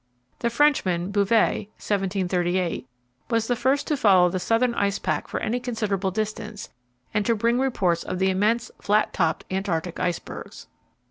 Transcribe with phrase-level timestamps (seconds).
[0.39, 2.87] The Frenchman, Bouvet (1738),
[3.29, 6.69] was the first to follow the southern ice pack for any considerable distance,
[7.13, 10.65] and to bring reports of the immense, flat topped Antarctic icebergs.